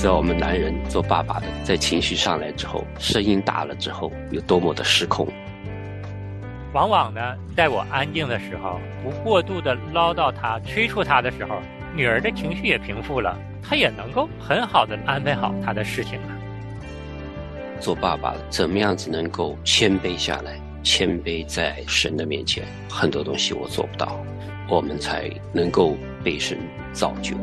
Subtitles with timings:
[0.00, 5.28] 知道我们男人做爸爸的，在情绪上来之后，声音大了之后，有多么的失控。
[6.72, 7.20] 往往呢，
[7.54, 11.60] 在我安静的时候，不过度的唠叨他、催促他的时候，
[11.94, 16.28] 女儿的情绪也平复了，她也能够很好的安排好她的事情了。
[17.78, 20.58] 做爸爸的，怎么样子能够谦卑下来？
[20.82, 24.18] 谦卑在神的面前，很多东西我做不到，
[24.66, 25.94] 我们才能够
[26.24, 26.56] 被神
[26.90, 27.36] 造就。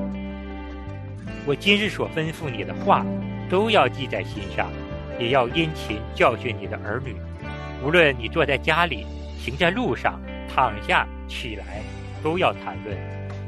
[1.47, 3.05] 我今日所吩咐你的话，
[3.49, 4.69] 都要记在心上，
[5.17, 7.15] 也要殷勤教训你的儿女。
[7.81, 9.05] 无论你坐在家里，
[9.39, 10.19] 行在路上，
[10.53, 11.81] 躺下起来，
[12.21, 12.97] 都要谈论，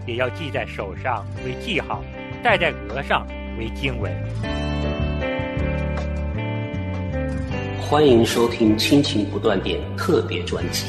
[0.07, 2.01] 也要记在手上为记号，
[2.41, 3.27] 戴在额上
[3.59, 4.09] 为经文。
[7.81, 10.87] 欢迎收听《亲情不断电》特别专辑，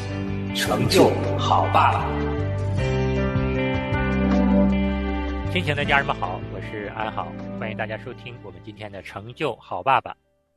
[0.56, 2.04] 《成就好爸爸》。
[5.52, 6.40] 亲情的家人们好，
[6.94, 10.12] 安好，欢迎大家收听我们今天的《成就好爸爸》。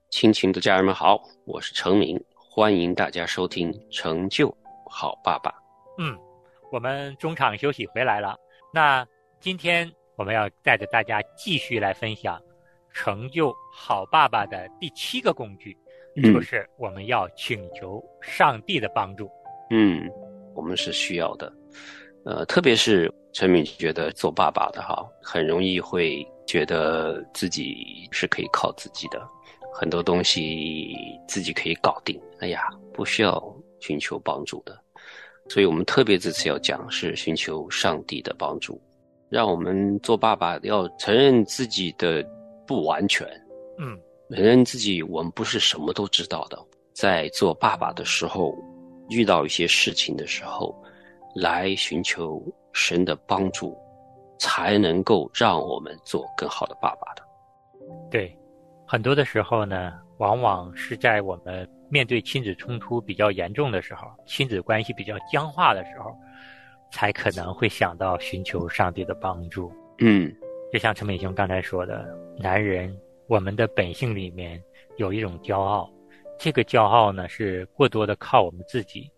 [0.09, 5.51] 亲情的家人们好，我是程明，欢迎大家收听《成就好爸爸》。
[5.97, 6.17] 嗯，
[6.71, 8.37] 我们中场休息回来了，
[8.73, 9.05] 那
[9.39, 12.37] 今天我们要带着大家继续来分享
[12.91, 15.77] 《成就好爸爸》的第七个工具。
[16.21, 19.27] 就是我们要请求上帝的帮助。
[19.71, 20.07] 嗯，
[20.53, 21.51] 我们是需要的。
[22.25, 29.21] 呃，特别是陈敏觉得做爸爸的哈，很容易会觉得自己是可以靠自己的，
[29.73, 30.95] 很多东西
[31.27, 32.19] 自己可以搞定。
[32.39, 33.41] 哎呀，不需要
[33.79, 34.79] 寻求帮助的。
[35.49, 38.81] 所以我们特别这次要讲是寻求上帝的帮助，
[39.29, 42.25] 让我们做爸爸要承认自己的
[42.65, 43.27] 不完全。
[43.79, 43.99] 嗯。
[44.29, 46.57] 承认自己，我们不是什么都知道的。
[46.93, 48.55] 在做爸爸的时候，
[49.09, 50.73] 遇到一些事情的时候，
[51.35, 53.77] 来寻求神的帮助，
[54.39, 57.23] 才能够让我们做更好的爸爸的。
[58.09, 58.37] 对，
[58.87, 66.15] 很多的时候呢，往往是在我们面对亲子冲突比较严重的时候，亲子关系比较僵化的时候，
[66.91, 69.71] 才可能会想到寻求上帝的帮助。
[69.99, 70.33] 嗯，
[70.71, 72.07] 就像陈美雄刚才说的，
[72.37, 72.95] 男人。
[73.27, 74.61] 我们的本性里面
[74.97, 75.89] 有一种骄傲，
[76.37, 79.09] 这个骄傲呢是过多的靠我们自己。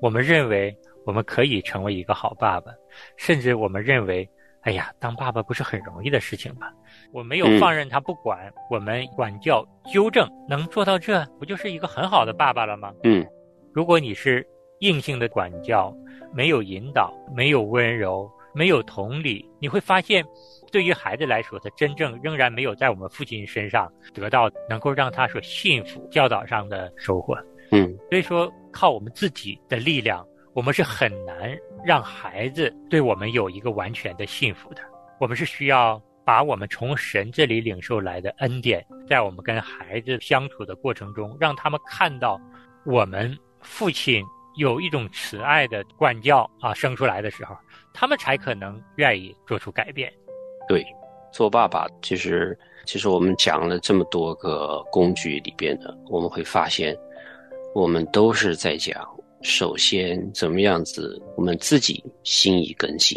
[0.00, 2.72] 我们认为我们可以成为一个好爸爸，
[3.16, 4.28] 甚至我们认为，
[4.62, 6.66] 哎呀，当爸爸不是很容易的事情吗？
[7.12, 12.92] 我没有放任他不管，我们管教纠正，能做到这不就是一个很好的爸爸了吗？
[13.04, 13.24] 嗯，
[13.72, 14.44] 如果你是
[14.80, 15.96] 硬性的管教，
[16.34, 20.24] 没有引导，没有温柔，没有同理，你会发现。
[20.72, 27.38] 对于孩子来说，他真正仍然没有在我们父亲身上得到能够让他所信服教导上的收获。
[27.70, 34.80] 嗯，所以说靠我们自己的力量，我们是很难让孩子对我们有一个完全的信服的。
[35.20, 42.40] 我们是需要把我们从神这里领受来的恩典，在我们跟孩子相处的过程中，让他们看到
[42.86, 44.24] 我们父亲
[44.56, 47.54] 有一种慈爱的管教啊，生出来的时候，
[47.92, 50.10] 他们才可能愿意做出改变。
[50.66, 50.82] 对，
[51.30, 56.96] 做爸爸其实，其实我们讲了这么多个工具里边的，我们会发现，
[57.74, 59.06] 我们都是在讲，
[59.46, 63.16] 首先怎么样子，我们自己心意更新，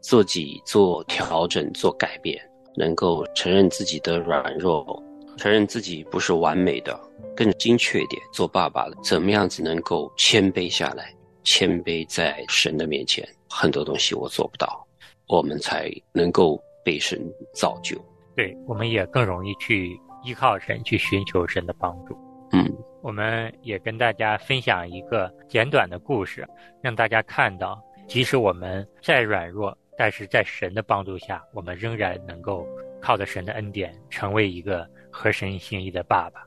[0.00, 2.36] 自己做调整、做改变，
[2.76, 5.00] 能够承认自己的软弱，
[5.36, 6.98] 承认自己不是完美的，
[7.36, 14.84] 更精确一点，做爸爸的怎么样子能够谦卑下来，谦卑在神的面前，很多东西我做不到，
[15.28, 16.60] 我们才能够。
[16.84, 17.20] 被神
[17.52, 17.98] 造就，
[18.34, 22.16] 对，我们也更容易去依靠神，去寻求神的帮助。
[22.52, 22.64] 嗯，
[23.08, 26.46] 我们也跟大家分享一个简短的故事，
[26.82, 32.68] 让大家看到，即使我们再软弱，但是在神的帮助下，我们仍然能够
[33.00, 36.42] 靠着神的恩典，成为一个合神心意的爸爸。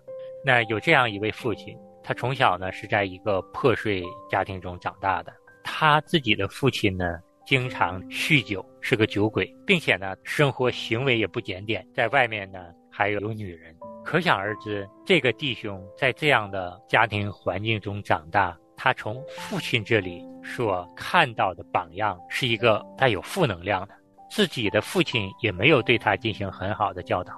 [0.45, 5.33] 那有这样一位父亲，他从小呢是在一个破碎家庭中长大的，
[5.63, 7.19] 他自己的父亲呢。
[7.44, 23.95] 经常酗酒，是个酒鬼，并且呢，生活行为也不检点，在外面呢还有有女人，可想而知，这个弟兄在这样的家庭环境中长大，他从父亲这里所看到的榜样是一个带有负能量的，
[24.29, 27.33] 自己的父亲也没有对他进行很好的教导，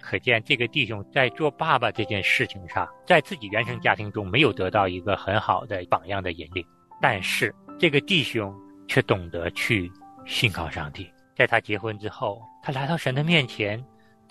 [0.00, 6.64] 可见这个弟兄在做爸爸这件事情上，在自己原生家庭中没有得到一个很好的榜样的引领，
[7.00, 8.54] 但是这个弟兄。
[8.88, 9.90] 却懂得去
[10.26, 11.10] 信靠上帝。
[11.34, 13.82] 在他结婚之后，他来到神的面前。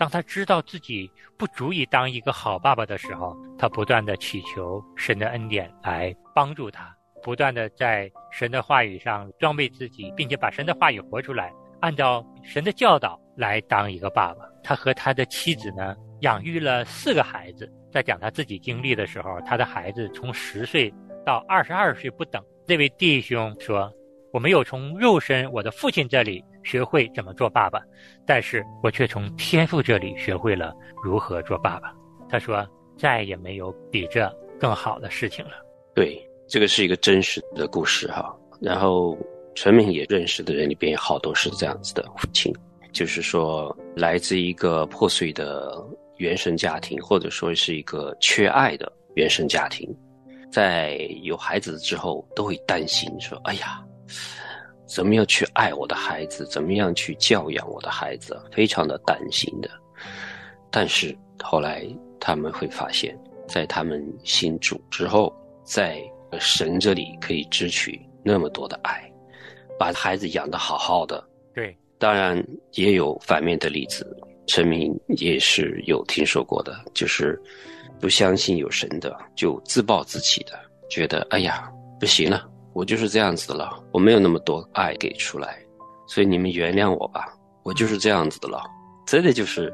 [0.02, 1.08] 当他知道自己
[1.38, 14.44] 不足以当一个好爸爸的时候，他不断的祈求神的恩典来帮助他，不断的在神的话语上装备自己，并且把神的话语活出来，按照神的教导来当一个爸爸。
[14.60, 17.72] 他和他的妻子呢，养育了四个孩子。
[17.92, 20.92] 在讲他自己经历的时候，他的孩子从十岁
[21.24, 22.44] 到二十二岁不等。
[22.66, 23.88] 这位弟兄说
[24.34, 27.80] ：“我没有从肉身我的父亲这里学会怎么做爸爸，
[28.26, 31.92] 但是我却从天父这里学会了如何做爸爸。”
[32.28, 32.66] 他说
[32.96, 35.52] ：“再也没有比这更好的事情了。”
[35.94, 36.18] 对，
[36.48, 38.34] 这个是一个真实的故事哈。
[38.60, 39.18] 然后
[39.54, 42.52] 陈明也认识的人里边好多是这样子的父亲，
[42.92, 45.84] 就是说来自一个破碎的。
[46.18, 49.92] 原生家庭，或者说是一个缺爱的原生家庭，
[50.52, 53.82] 在有孩子之后，都会担心说：“哎呀，
[54.92, 56.46] 怎么样去爱我的孩子？
[56.46, 59.70] 怎么样去教养我的孩子？”非常的担心的。
[60.70, 61.86] 但是后来
[62.20, 63.18] 他们会发现，
[63.48, 65.34] 在他们信主之后，
[65.64, 66.02] 在
[66.38, 69.10] 神这里可以支取那么多的爱，
[69.78, 71.26] 把孩子养得好好的。
[71.54, 72.42] 对，当然
[72.72, 74.06] 也有反面的例子。
[74.46, 77.40] 陈明也是有听说过的，就是
[78.00, 80.58] 不相信有神的，就自暴自弃的，
[80.90, 85.58] 觉得哎呀不行了，我就是这样子的了，我没有那么多爱给出来，
[86.06, 87.32] 所以你们原谅我吧，
[87.62, 88.62] 我就是这样子的了，
[89.06, 89.72] 真的就是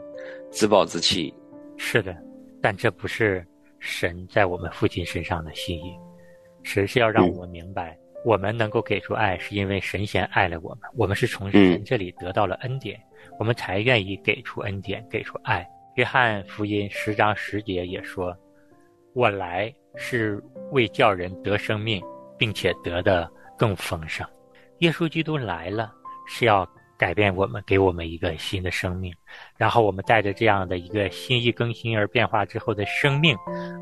[0.51, 1.33] 自暴自弃。
[1.77, 2.17] 是的，
[2.61, 3.47] 但这不是
[3.79, 5.97] 神在我们父亲身上的心意，
[6.63, 12.99] 神是要让我们明白，我们能够给出爱，是因为神先爱了我们，我们是从神这里得到了恩典。
[13.39, 15.69] 我们才愿意给出恩典，给出爱。
[15.95, 18.37] 约翰福音十章十节也说
[19.15, 20.43] ：“我来是
[20.73, 22.03] 为叫人得生命，
[22.39, 24.27] 并且得的更丰盛。”
[24.79, 25.93] 耶稣基督来了，
[26.27, 29.13] 是要改变我们，给我们一个新的生命。
[29.57, 33.37] 然后我们带着这样的一个心意更新而变化之后的生命，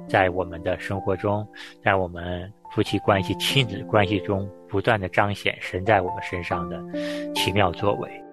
[0.08, 1.46] 在我们的生活中，
[1.84, 6.82] 在我们夫妻关系、亲子关系中，不断的彰显神在我们身上的
[7.34, 8.25] 奇妙作为。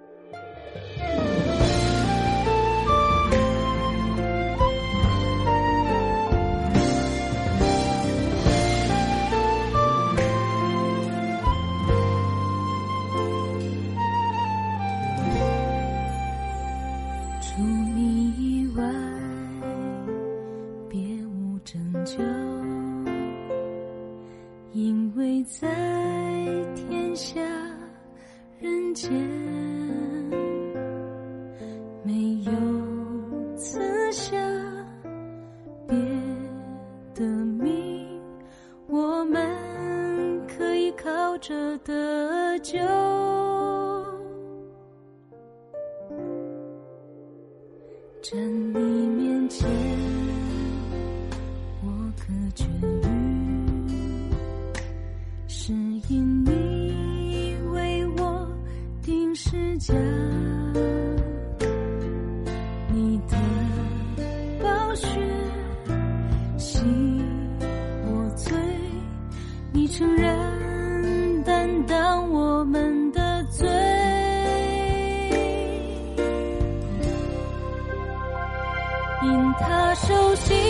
[80.06, 80.63] 熟悉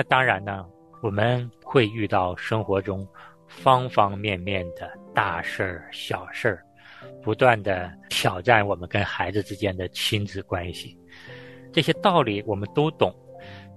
[0.00, 0.64] 那当然呢，
[1.02, 3.06] 我们会遇到生活中
[3.46, 6.64] 方方面面的大事儿、小事儿，
[7.22, 10.98] 不断的挑战我们跟孩子之间的亲子关系。
[11.70, 13.14] 这些道理我们都懂，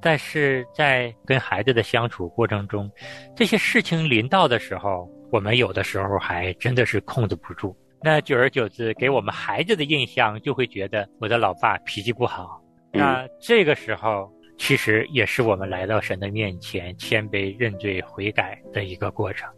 [0.02, 2.90] 但是在跟孩子的相处过程中，
[3.36, 7.78] 这些事情临到的时候，我们有的时候还真的是控制不住。
[8.02, 12.64] 那久而久之，给我们孩子的印象就会觉得我的老爸脾气不好。
[12.94, 19.50] 那这个时候，其实也是我们来到神的面前谦卑认罪悔改的一个过程。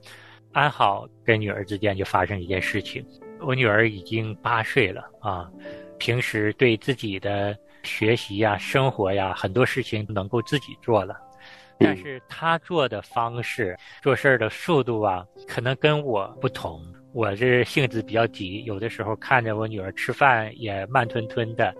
[0.52, 3.06] 安好跟女儿之间就发生一件事情，
[3.42, 5.50] 我女儿已经八岁了啊，
[5.98, 7.58] 平时对自己的。
[7.86, 11.16] 学习呀，生活呀，很多事情能够自己做了，
[11.78, 16.82] 但是她做的方式、做事儿的速度啊，可能跟我不同。
[17.14, 21.72] 我这性子比较急，有的时候看着我女儿吃饭也慢吞吞的，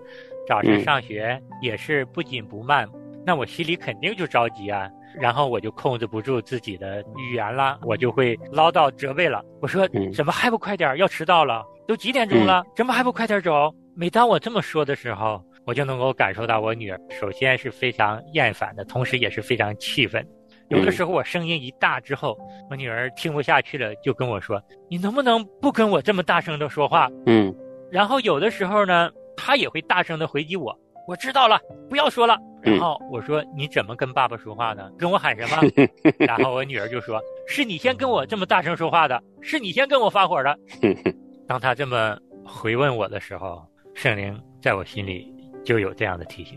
[0.46, 2.88] 早晨上学也是不紧不慢，
[3.26, 4.88] 那我心里肯定就着急啊，
[5.20, 9.42] 然后我就控制不住自己的语言了，我就会唠叨责备了。
[9.60, 10.96] 我说怎么还不快点？
[10.96, 12.64] 要迟到了，都几点钟了？
[12.76, 13.74] 怎么还不快点走？
[13.96, 15.42] 每当我这么说的时候。
[15.66, 20.24] 我就能够感受到我女儿首先是非常厌烦的，同时也是非常气愤。
[20.68, 22.38] 有的时候我声音一大之后，
[22.70, 27.52] 我女儿听不下去了，就跟我说：“你能不能不跟我这么大声的说话？”嗯。
[27.90, 30.72] 然后有的时候呢，她也会大声的回击我
[31.08, 31.58] ：“我知道了，
[31.90, 34.90] 不要说了。”然后我说：“你怎么跟爸爸说话呢？
[34.98, 35.62] 跟我喊什么？”
[36.18, 40.58] 然后我女儿就说：“是你先跟我这么大声说话的，是你先跟我发火的。
[41.46, 45.34] ”当她这么回问我的时候，圣灵在我心里。
[45.64, 46.56] 就有这样的提醒，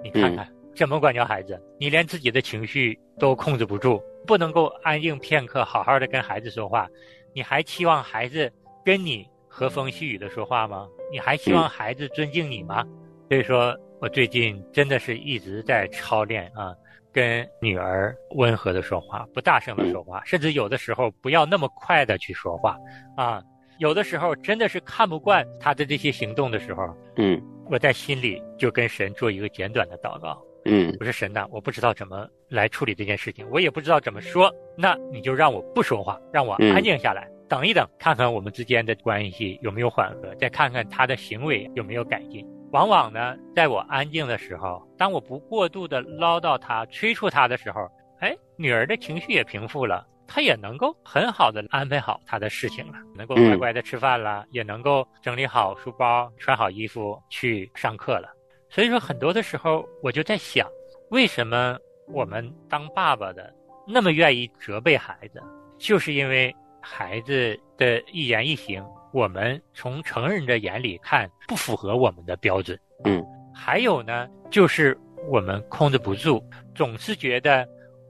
[0.00, 1.60] 你看看怎么管教孩子？
[1.80, 6.88] 你连自己的情绪都控制不住，不能够安静片刻，好好的跟孩子说话，
[7.34, 8.48] 你还期望孩子
[8.84, 10.86] 跟你和风细雨的说话吗？
[11.10, 12.84] 你还希望孩子尊敬你吗？
[13.28, 16.74] 所以说我最近真的是一直在操练啊，
[17.12, 22.76] 跟女儿温和的说话，不大声的说话，甚至有的时候不要那么快的去说话
[23.16, 23.42] 啊。
[23.78, 26.82] 有的时候真的是看不惯他的这些行动的时候，
[27.16, 27.40] 嗯。
[27.70, 42.46] 我在心里就跟神做一个简短的祷告，嗯，我说神呐，我不知道怎么来处理这件事情，我也不知道怎么说，那你就让我不说话，让我安静下来，等一等，看看我们之间的关系有没有缓和，再看看他的行为有没有改进。
[42.72, 47.88] 往往呢，在我安静的时候，当我不过度的唠叨他、催促他的时候，
[48.20, 50.06] 哎，女儿的情绪也平复了。
[50.26, 58.34] 她也能够很好的安排好她的事情了，能够乖乖的吃饭了，也能够整理好书包、穿好衣服去上课了。
[58.70, 60.66] 所以说，很多的时候我就在想，
[61.10, 63.54] 为什么我们当爸爸的
[63.86, 65.42] 那么愿意责备孩子，
[65.78, 66.52] 就是因为
[66.84, 72.78] 孩子的一言一行，我们从成人的眼里看不符合我们的标准。
[73.04, 73.24] 嗯，
[73.54, 74.96] 还有呢，就是
[75.28, 77.66] 我们控制不住，总是觉得。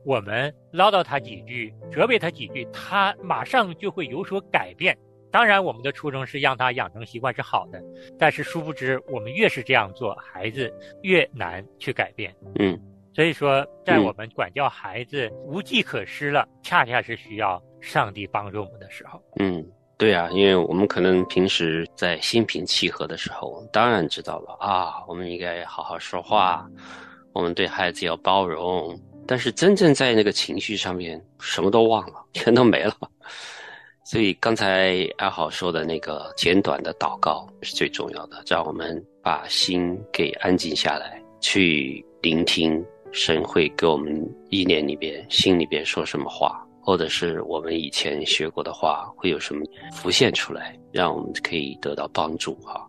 [0.07, 4.95] 我们唠叨他几句，责备他几句，他马上就会有所改变。
[5.31, 7.83] 当然，我们的初衷是让他养成习惯是好的，
[8.19, 12.37] 但是殊不知，我们越是这样做，孩子越难去改变。
[12.59, 12.79] 嗯，
[13.15, 19.23] 所以说，在我们管教孩子无计可施了，恰恰是需要上帝帮助我们的时候。
[19.37, 19.65] 嗯，
[19.99, 26.67] 对啊，因为我们可能平时在心平气和的时候，当然知道了啊，我们应该好好说话，
[27.35, 28.99] 我们对孩子要包容。
[29.27, 32.95] 但是真正在那个情绪上面，什么都忘了，全都没了。
[34.05, 44.15] 所以刚才阿豪说的那个简短的祷告是最重要的，让我们把心给安静下来，去聆听神会给我们
[44.51, 49.63] 意念里边、心里边说什么话，或者是我们以前学过的话会有什么
[49.93, 52.87] 浮现出来，让我们可以得到帮助哈。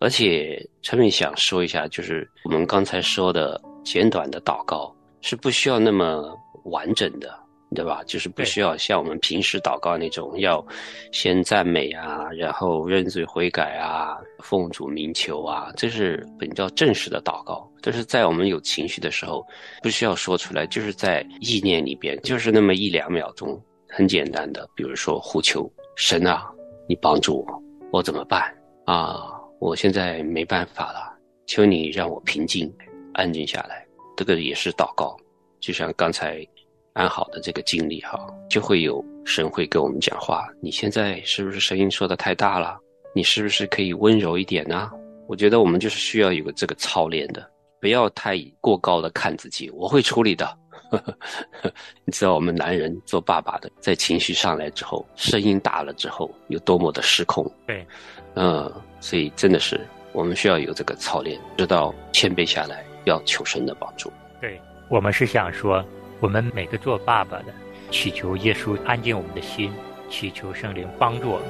[0.00, 4.92] 而且陈敏想说一下，就是我们刚才说的简短的祷告。
[5.24, 7.32] 是不需要那么完整的，
[7.74, 8.02] 对吧？
[8.06, 10.64] 就是不需要像我们平时祷告那种，要
[11.10, 17.68] 先赞美啊，然后认罪悔改啊，奉主名求啊，这是比较正式的祷告。
[17.80, 19.44] 但是在我们有情绪的时候，
[19.82, 26.50] 不需要说出来，就是在意念里边，就是那么一两秒钟，很简单的，比如说呼求神啊，
[26.88, 28.42] 你帮助我，我怎么办
[28.86, 29.30] 啊？
[29.58, 31.12] 我现在没办法了，
[31.46, 32.72] 求你让我平静、
[33.14, 33.86] 安静下来。
[34.16, 35.16] 这个也是祷告，
[35.58, 36.46] 就像刚才
[36.94, 38.18] 安好的这个经历哈，
[38.48, 40.46] 就会有神会跟我们讲话。
[40.60, 42.78] 你现在是不是声音说的太大了？
[43.14, 44.90] 你是不是可以温柔一点呢？
[45.26, 47.46] 我觉得我们就是需要有个这个操练的，
[47.80, 49.70] 不要太过高的看自己。
[49.70, 50.58] 我会处理的。
[52.04, 57.50] 你知道我们男人做爸爸的，在情绪上来之后，声音大了之后，有多么的失控。
[57.66, 57.86] 对，
[58.34, 58.70] 嗯，
[59.00, 59.80] 所以真的是
[60.12, 62.84] 我们需要有这个操练，知道谦卑下来。
[63.04, 64.12] 要求神的帮助。
[64.40, 65.84] 对我们是想说，
[66.22, 67.46] 我们每个做爸爸的，
[67.90, 69.72] 祈求耶稣安静我们的心，
[70.08, 71.48] 祈求圣灵帮助我们，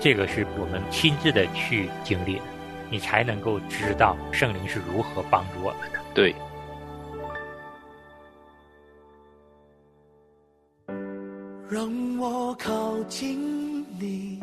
[0.00, 2.42] 这个是我们亲自的去经历的，
[2.88, 5.98] 你才能够知道圣灵是如何帮助我们的。
[6.14, 6.32] 对。
[11.68, 14.40] 让我靠近你，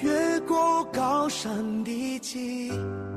[0.00, 3.13] 越过高山低谷，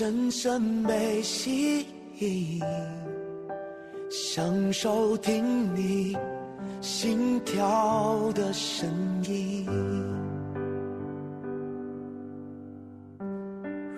[0.00, 1.84] 深深被吸
[2.20, 2.58] 引，
[4.08, 5.44] 享受听
[5.76, 6.16] 你
[6.80, 8.88] 心跳的声
[9.28, 9.66] 音。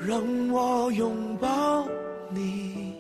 [0.04, 1.87] 让我拥抱
[2.31, 2.96] 你，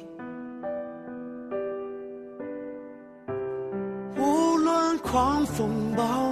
[4.16, 6.31] 无论狂风暴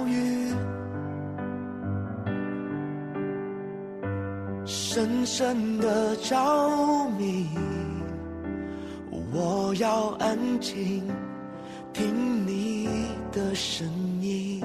[4.93, 7.47] 深深的着迷。
[9.31, 11.01] 我要安静
[11.93, 12.89] 听你
[13.31, 13.87] 的声
[14.19, 14.61] 音。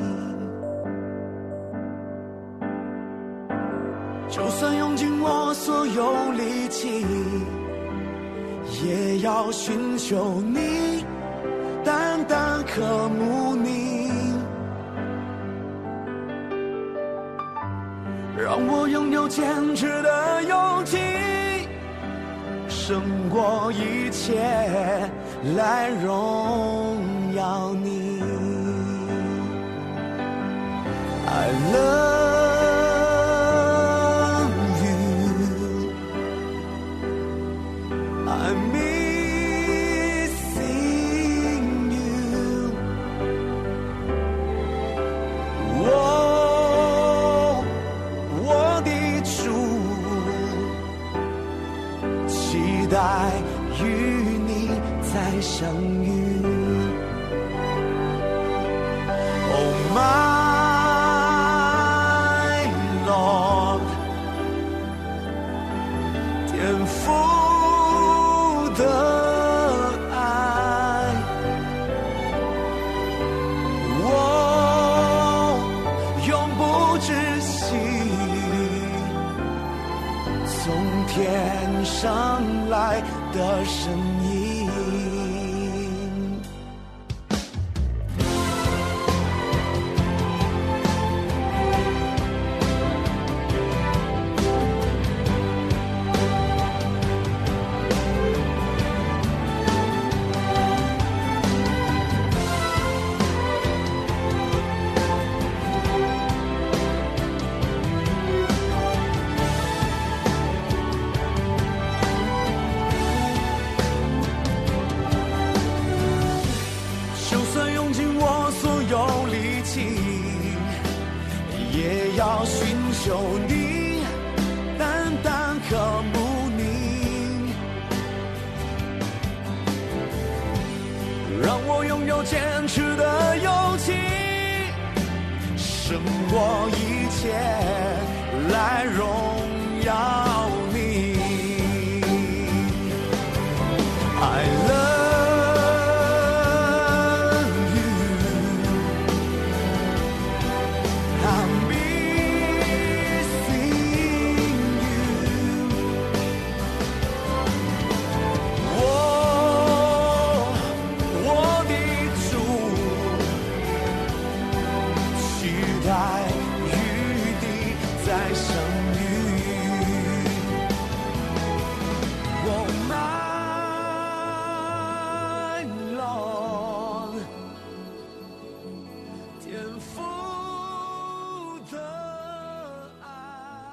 [4.28, 7.06] 就算用尽我所有力气，
[8.84, 11.04] 也要寻求你，
[11.84, 13.85] 单单渴慕你，
[18.58, 19.44] 让我拥有坚
[19.76, 20.96] 持的勇气，
[22.70, 24.40] 胜过一切
[25.58, 26.96] 来荣
[27.34, 28.22] 耀你。
[31.28, 32.12] I love.
[53.06, 53.30] “再
[53.84, 53.84] 与
[54.48, 54.68] 你
[55.00, 56.42] 再相遇，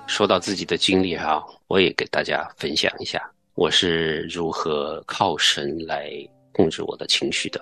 [0.08, 3.20] 说到自己的经历哈，我也给大家分享一下，
[3.56, 6.12] 我是如何靠神来
[6.54, 7.60] 控制我的情绪的。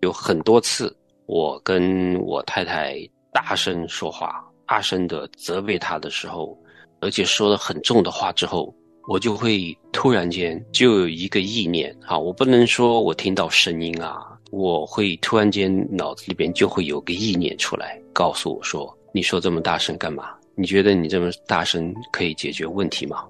[0.00, 0.94] 有很多次，
[1.24, 2.98] 我跟我太太
[3.38, 6.58] 大声说话，大声的责备他的时候，
[7.00, 8.74] 而且说了很重的话之后。”
[9.10, 14.18] 我就会突然间就有一个意念，啊，我不能说我听到声音啊，
[14.50, 20.34] 我会突然间脑子里边就会有个意念出来，告诉我说：“你说这么大声干嘛？
[20.54, 23.24] 你觉得你这么大声可以解决问题吗？”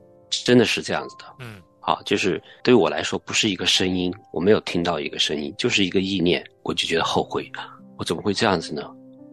[0.45, 7.49] 真的是这样子的，嗯，好，就是对我来说不是一个声音，我没有听到一个声音，就是一个意念，我就觉得后悔，
[7.97, 8.83] 我怎么会这样子呢？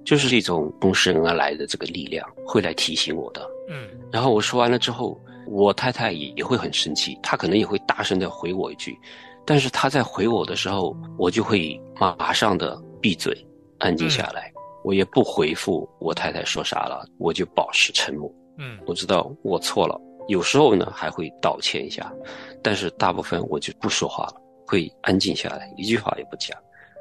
[0.06, 3.90] 就是一种从神而来的这个力量会来提醒我的，嗯。
[4.12, 8.98] 然后我说完了之后，我太太也也会很生气，她可能也会大声的回我一句，
[9.46, 13.36] 但是她在回我的时候，我就会马上的闭嘴，
[13.80, 14.52] 安静下来，
[14.84, 18.32] 我也不回复我太太说啥了，我就保持沉默。
[18.58, 22.14] 嗯我知道我错了，有时候呢还会道歉一下，
[22.64, 26.58] 但是大部分我就不说话了，会安静下来，一句话也不讲。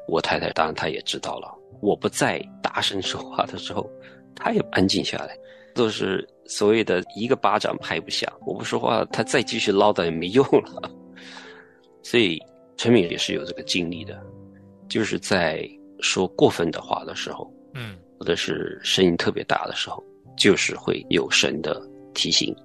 [0.07, 3.89] 我太太当然她也知道了，我不再大声说话的时候，
[4.35, 5.37] 他也安静下来，
[5.73, 10.91] 都是所谓的一个巴掌拍不响，我不说话，他再继续唠叨也没用了。
[12.03, 12.39] 所以
[12.77, 14.21] 陈敏也是有这个经历的，
[14.87, 15.67] 就是在
[15.99, 20.03] 说过分的话的时候，嗯或者是声音特别大的时候，
[20.37, 21.81] 就是会有神的
[22.13, 22.55] 提醒。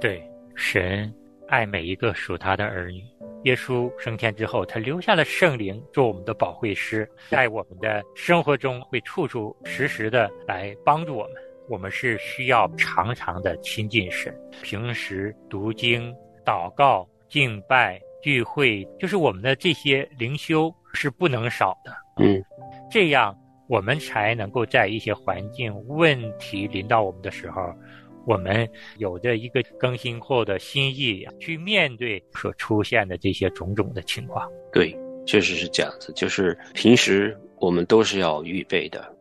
[0.00, 0.22] 对，
[0.54, 1.12] 神
[1.48, 3.02] 爱每一个属他的儿女。
[3.46, 11.34] 耶稣升天之后，他留下了圣灵做我们的保惠师，在我们的生活中会处处时时的来帮助我们。
[11.68, 16.12] 我们是需要常常的亲近神，平时读经、
[16.44, 21.92] 祷告、敬拜、聚会，就是我们的这些灵修是不能少的。
[22.24, 22.42] 嗯，
[22.90, 23.36] 这样
[23.68, 27.62] 我们才能够在一些环境问题临到我们的时候，
[28.26, 34.50] 我们有着一个更新后的心意，去面对所出现的这些种种的情况。
[34.72, 36.12] 对，确实是这样子。
[36.14, 39.14] 就是平时我们都是要预备的，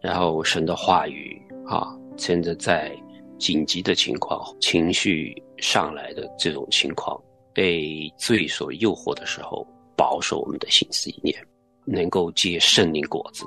[0.00, 2.94] 然后神的话语啊，现在在
[3.38, 7.18] 紧急的情况、情绪上来的这种情况，
[7.54, 11.34] 被罪所诱惑的时候，保守我们的心思意念，
[11.86, 13.46] 能够结圣灵果子。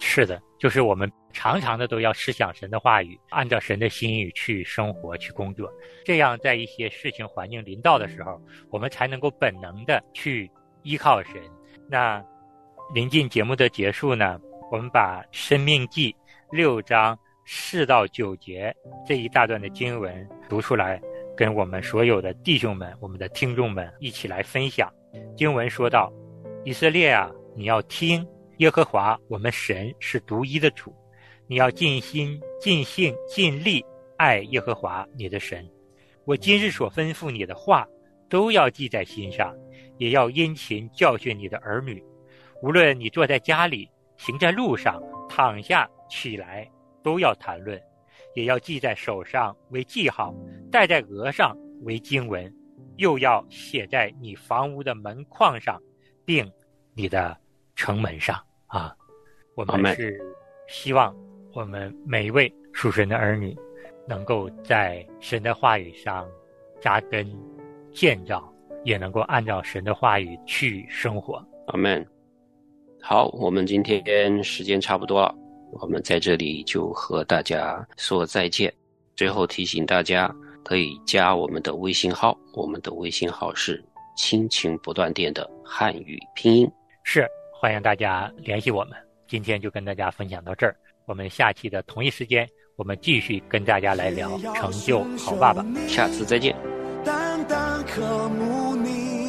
[0.00, 5.72] 是的，就是我们常常的都要思想神的话语，按照神的心意去生活、去工作，
[6.04, 8.40] 这样在一些事情环境临到的时候，
[8.70, 10.50] 我们才能够本能的去
[10.82, 11.34] 依靠神。
[11.88, 12.22] 那
[12.92, 14.40] 临近节目的结束呢，
[14.70, 16.12] 我们把《生命记》
[16.50, 17.16] 六章
[17.46, 18.74] 四到九节
[19.06, 21.00] 这一大段的经文读出来，
[21.36, 24.92] 跟我们所有的弟兄们、我们的听众们一起来分享。
[25.36, 26.12] 经文说道
[26.64, 28.26] ：“以色列啊，你要听。”
[28.58, 30.92] 耶和华我们神是独一的主，
[31.46, 33.84] 你要尽心、尽性、尽力
[34.16, 35.64] 爱耶和华你的神。
[36.24, 37.86] 我今日所吩咐你的话，
[38.28, 39.54] 都要记在心上，
[39.96, 42.02] 也要殷勤教训你的儿女。
[42.60, 46.68] 无论你坐在家里，行在路上，躺下起来，
[47.00, 47.80] 都要谈论，
[48.34, 50.34] 也要记在手上为记号，
[50.68, 52.52] 戴在额上为经文，
[52.96, 55.80] 又要写在你房屋的门框上，
[56.24, 56.50] 并
[56.92, 57.38] 你的
[57.76, 58.36] 城门上。
[58.68, 58.94] 啊，
[59.54, 60.20] 我们是
[60.68, 61.14] 希望
[61.52, 63.56] 我们每一位属神的儿女，
[64.06, 66.28] 能够在神的话语上
[66.80, 67.26] 扎根
[67.92, 68.52] 建造，
[68.84, 71.42] 也能够按照神的话语去生活。
[71.68, 72.06] 阿门。
[73.00, 75.34] 好，我们今天时间差不多了，
[75.72, 78.72] 我们在这里就和大家说再见。
[79.16, 80.30] 最后提醒大家，
[80.62, 83.82] 可以加我们的微信号，我们的微信号是
[84.14, 86.70] “亲情不断电”的汉语拼音。
[87.02, 87.26] 是。
[87.60, 90.76] 欢迎大家联系我们，今天就跟大家分享到这儿。
[91.06, 95.66] 我们下期的同一时间，我们继续跟大家来聊成就好爸爸。
[95.88, 96.54] 下次再见。
[97.04, 99.28] 单单可慕你，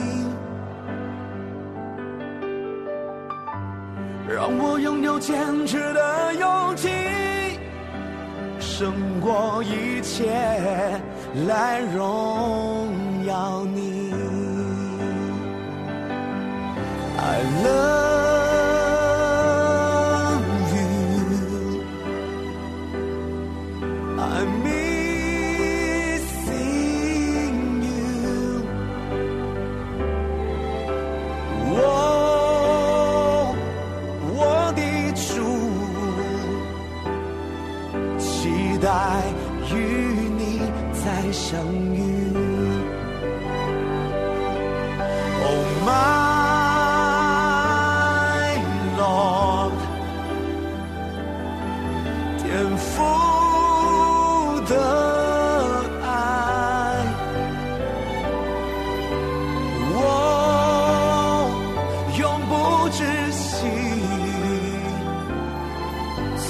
[4.27, 6.87] 让我拥有坚持的勇气，
[8.59, 10.29] 胜过一切
[11.47, 14.13] 来荣耀你。
[17.21, 18.18] I love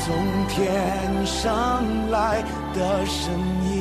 [0.10, 0.18] 从
[0.48, 2.42] 天上来
[2.74, 3.32] 的声
[3.72, 3.79] 音。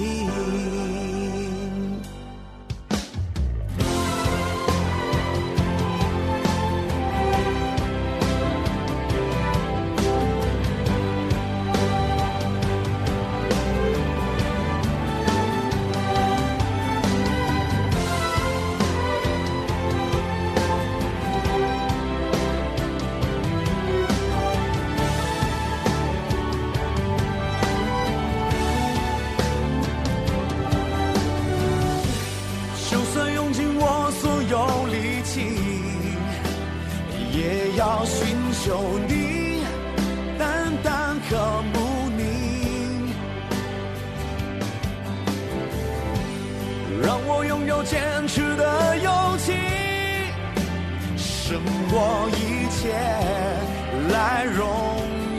[51.49, 51.59] 胜
[51.89, 52.93] 过一切
[54.11, 54.67] 来荣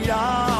[0.08, 0.59] 耀。